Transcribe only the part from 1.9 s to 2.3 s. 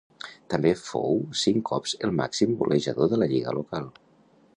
el